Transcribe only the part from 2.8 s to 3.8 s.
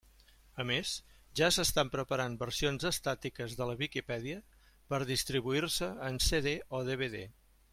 estàtiques de la